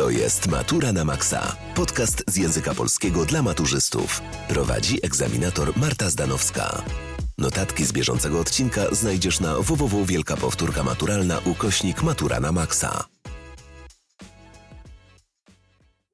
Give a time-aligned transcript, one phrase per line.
[0.00, 1.56] To jest Matura na Maxa.
[1.74, 4.20] Podcast z języka polskiego dla maturzystów.
[4.48, 6.82] Prowadzi egzaminator Marta Zdanowska.
[7.38, 13.04] Notatki z bieżącego odcinka znajdziesz na www Wielka Powtórka Maturalna ukośnik Matura na Maxa.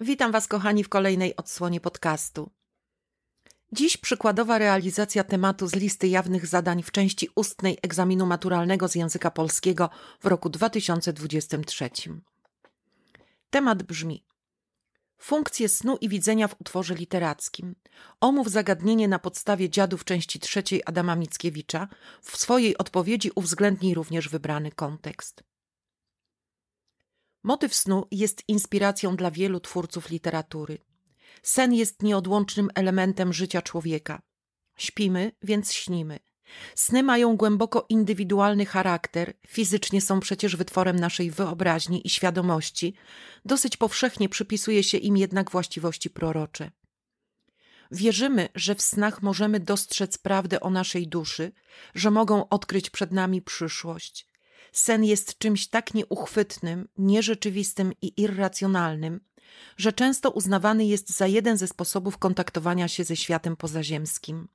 [0.00, 2.50] Witam Was, kochani, w kolejnej odsłonie podcastu.
[3.72, 9.30] Dziś przykładowa realizacja tematu z listy jawnych zadań w części ustnej egzaminu maturalnego z języka
[9.30, 9.90] polskiego
[10.20, 11.90] w roku 2023.
[13.52, 14.26] Temat brzmi:
[15.18, 17.74] Funkcje snu i widzenia w utworze literackim.
[18.20, 21.88] Omów zagadnienie na podstawie dziadów części trzeciej Adama Mickiewicza.
[22.22, 25.44] W swojej odpowiedzi uwzględnij również wybrany kontekst.
[27.42, 30.78] Motyw snu jest inspiracją dla wielu twórców literatury.
[31.42, 34.22] Sen jest nieodłącznym elementem życia człowieka.
[34.76, 36.18] Śpimy, więc śnimy.
[36.74, 42.94] Sny mają głęboko indywidualny charakter, fizycznie są przecież wytworem naszej wyobraźni i świadomości,
[43.44, 46.70] dosyć powszechnie przypisuje się im jednak właściwości prorocze.
[47.90, 51.52] Wierzymy, że w snach możemy dostrzec prawdę o naszej duszy,
[51.94, 54.28] że mogą odkryć przed nami przyszłość.
[54.72, 59.20] Sen jest czymś tak nieuchwytnym, nierzeczywistym i irracjonalnym,
[59.76, 64.48] że często uznawany jest za jeden ze sposobów kontaktowania się ze światem pozaziemskim.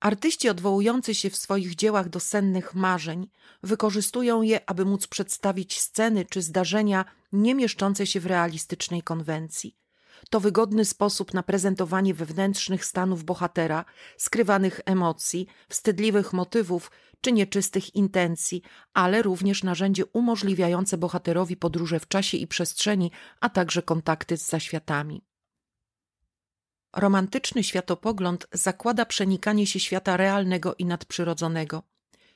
[0.00, 3.28] Artyści odwołujący się w swoich dziełach do sennych marzeń
[3.62, 9.76] wykorzystują je, aby móc przedstawić sceny czy zdarzenia nie mieszczące się w realistycznej konwencji.
[10.30, 13.84] To wygodny sposób na prezentowanie wewnętrznych stanów bohatera,
[14.16, 16.90] skrywanych emocji, wstydliwych motywów
[17.20, 18.62] czy nieczystych intencji,
[18.94, 25.29] ale również narzędzie umożliwiające bohaterowi podróże w czasie i przestrzeni, a także kontakty z zaświatami.
[26.96, 31.82] Romantyczny światopogląd zakłada przenikanie się świata realnego i nadprzyrodzonego.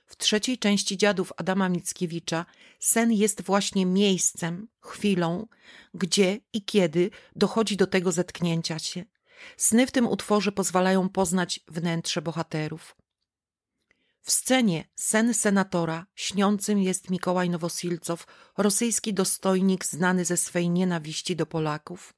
[0.06, 2.47] W trzeciej części dziadów Adama Mickiewicza
[2.78, 5.47] sen jest właśnie miejscem, chwilą,
[5.94, 9.04] gdzie i kiedy dochodzi do tego zetknięcia się.
[9.56, 12.97] Sny w tym utworze pozwalają poznać wnętrze bohaterów.
[14.21, 18.26] W scenie Sen senatora śniącym jest Mikołaj Nowosilcow,
[18.59, 22.15] rosyjski dostojnik znany ze swej nienawiści do Polaków.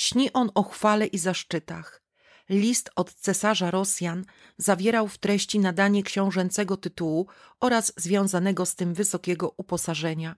[0.00, 2.02] Śni on o chwale i zaszczytach.
[2.48, 4.24] List od cesarza Rosjan
[4.56, 7.26] zawierał w treści nadanie książęcego tytułu
[7.60, 10.36] oraz związanego z tym wysokiego uposażenia.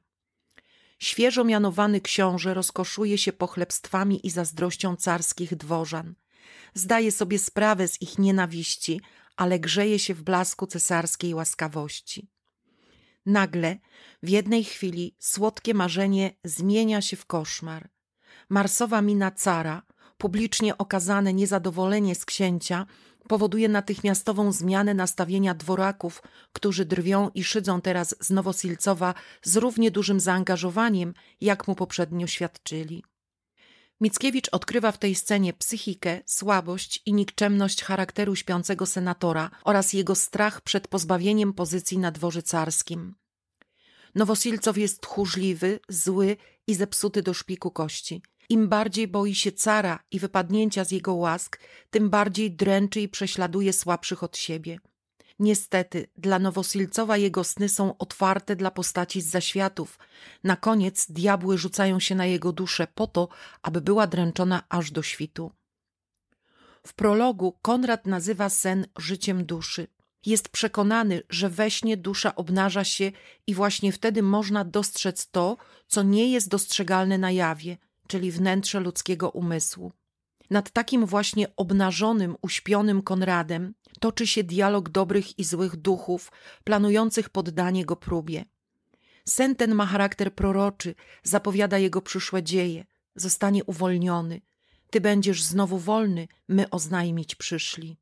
[0.99, 6.15] Świeżo mianowany książę rozkoszuje się pochlebstwami i zazdrością carskich dworzan.
[6.75, 9.01] Zdaje sobie sprawę z ich nienawiści,
[9.37, 12.31] ale grzeje się w blasku cesarskiej łaskawości.
[13.27, 13.79] Nagle,
[14.23, 17.92] w jednej chwili, słodkie marzenie zmienia się w koszmar.
[18.53, 19.83] Marsowa mina cara,
[20.19, 22.87] publicznie okazane niezadowolenie z księcia,
[23.29, 30.21] powoduje natychmiastową zmianę nastawienia dworaków, którzy drwią i szydzą teraz z Nowosilcowa z równie dużym
[30.21, 33.05] zaangażowaniem, jak mu poprzednio świadczyli.
[34.01, 40.61] Mickiewicz odkrywa w tej scenie psychikę, słabość i nikczemność charakteru śpiącego senatora oraz jego strach
[40.61, 43.15] przed pozbawieniem pozycji na dworze carskim.
[44.15, 46.37] Nowosilcow jest tchórzliwy, zły
[46.67, 48.23] i zepsuty do szpiku kości.
[48.49, 51.59] Im bardziej boi się cara i wypadnięcia z jego łask,
[51.91, 54.79] tym bardziej dręczy i prześladuje słabszych od siebie.
[55.39, 59.99] Niestety, dla Nowosilcowa jego sny są otwarte dla postaci z zaświatów.
[60.45, 63.29] Na koniec diabły rzucają się na jego duszę po to,
[63.63, 65.53] aby była dręczona aż do świtu.
[66.87, 69.87] W prologu Konrad nazywa sen życiem duszy.
[70.27, 73.13] Jest przekonany, że we śnie dusza obnaża się
[73.47, 77.77] i właśnie wtedy można dostrzec to, co nie jest dostrzegalne na jawie,
[78.13, 79.93] czyli wnętrze ludzkiego umysłu.
[80.51, 86.33] Nad takim właśnie obnażonym, uśpionym Konradem toczy się dialog dobrych i złych duchów,
[86.65, 88.45] planujących poddanie go próbie.
[89.29, 92.85] Sen ten ma charakter proroczy, zapowiada jego przyszłe dzieje.
[93.15, 94.41] Zostanie uwolniony.
[94.91, 97.97] Ty będziesz znowu wolny, my oznajmić przyszli.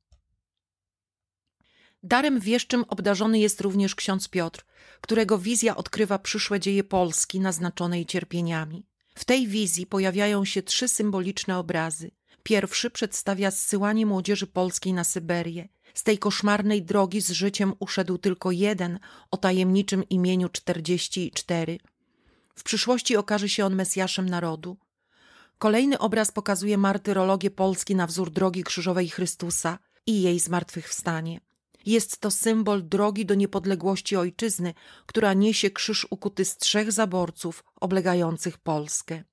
[2.03, 4.65] Darem wieszczym obdarzony jest również ksiądz Piotr,
[5.01, 8.90] którego wizja odkrywa przyszłe dzieje Polski naznaczonej cierpieniami.
[9.21, 12.11] W tej wizji pojawiają się trzy symboliczne obrazy.
[12.43, 15.69] Pierwszy przedstawia zsyłanie młodzieży polskiej na Syberię.
[15.95, 18.99] Z tej koszmarnej drogi z życiem uszedł tylko jeden
[19.31, 21.79] o tajemniczym imieniu 44.
[22.55, 24.77] W przyszłości okaże się on Mesjaszem narodu.
[25.59, 31.41] Kolejny obraz pokazuje martyrologię Polski na wzór drogi krzyżowej Chrystusa i jej zmartwychwstanie.
[31.87, 34.75] Jest to symbol drogi do niepodległości ojczyzny,
[35.07, 39.25] która niesie krzyż ukuty z trzech zaborców oblegających Polskę.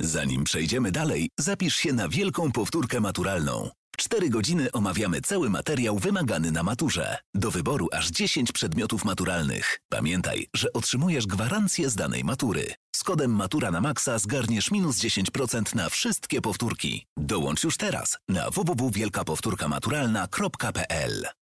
[0.00, 3.70] Zanim przejdziemy dalej, zapisz się na wielką powtórkę maturalną.
[3.96, 7.16] Cztery godziny omawiamy cały materiał wymagany na maturze.
[7.34, 9.80] Do wyboru aż 10 przedmiotów maturalnych.
[9.88, 12.74] Pamiętaj, że otrzymujesz gwarancję z danej matury.
[12.96, 17.06] Z kodem Matura na Maxa zgarniesz minus 10% na wszystkie powtórki.
[17.16, 21.39] Dołącz już teraz na www.wielkapowtórkamaturalna.pl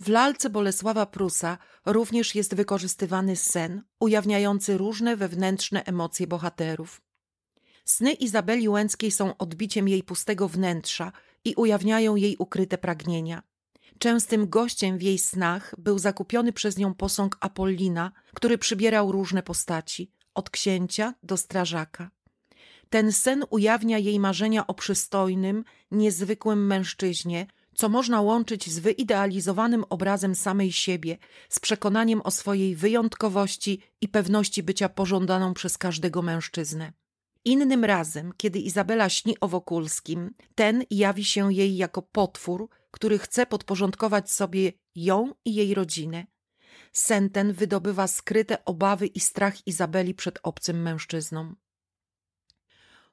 [0.00, 7.00] W lalce Bolesława Prusa również jest wykorzystywany sen, ujawniający różne wewnętrzne emocje bohaterów.
[7.84, 11.12] Sny Izabeli Łęckiej są odbiciem jej pustego wnętrza
[11.44, 13.42] i ujawniają jej ukryte pragnienia.
[13.98, 20.10] Częstym gościem w jej snach był zakupiony przez nią posąg Apollina, który przybierał różne postaci,
[20.34, 22.10] od księcia do strażaka.
[22.90, 30.34] Ten sen ujawnia jej marzenia o przystojnym, niezwykłym mężczyźnie, co można łączyć z wyidealizowanym obrazem
[30.34, 31.18] samej siebie,
[31.48, 36.92] z przekonaniem o swojej wyjątkowości i pewności bycia pożądaną przez każdego mężczyznę.
[37.44, 43.46] Innym razem, kiedy Izabela śni o Wokulskim, ten jawi się jej jako potwór, który chce
[43.46, 46.26] podporządkować sobie ją i jej rodzinę.
[46.92, 51.54] Sen ten wydobywa skryte obawy i strach Izabeli przed obcym mężczyzną.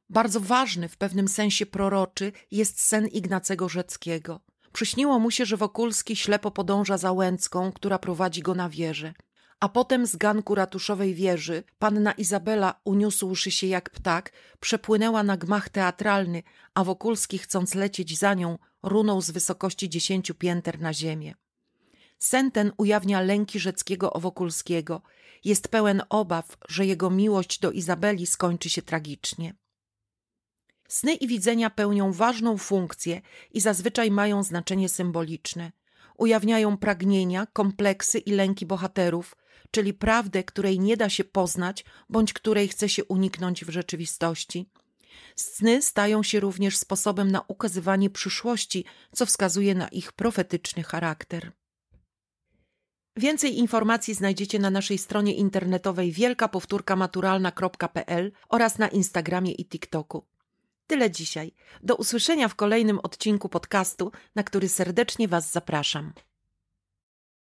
[0.10, 4.40] Bardzo ważny, w pewnym sensie proroczy, jest sen Ignacego Rzeckiego.
[4.74, 9.14] Przyśniło mu się, że Wokulski ślepo podąża za Łęcką, która prowadzi go na wieżę.
[9.60, 15.70] A potem z ganku ratuszowej wieży panna Izabela, uniósłszy się jak ptak, przepłynęła na gmach
[15.70, 16.44] teatralny,
[16.74, 21.34] a Wokulski, chcąc lecieć za nią, runął z wysokości dziesięciu pięter na ziemię.
[22.20, 25.02] Sen ten ujawnia lęki Rzeckiego o Wokulskiego.
[25.44, 29.54] Jest pełen obaw, że jego miłość do Izabeli skończy się tragicznie.
[30.94, 35.72] Sny i widzenia pełnią ważną funkcję i zazwyczaj mają znaczenie symboliczne.
[36.18, 39.36] Ujawniają pragnienia, kompleksy i lęki bohaterów,
[39.72, 44.70] czyli prawdę, której nie da się poznać bądź której chce się uniknąć w rzeczywistości.
[45.36, 51.52] Sny stają się również sposobem na ukazywanie przyszłości, co wskazuje na ich profetyczny charakter.
[53.18, 60.33] Więcej informacji znajdziecie na naszej stronie internetowej wielkapowtórkamaturalna.pl oraz na Instagramie i TikToku.
[60.88, 61.52] Tyle dzisiaj.
[61.84, 66.14] Do usłyszenia w kolejnym odcinku podcastu, na który serdecznie Was zapraszam.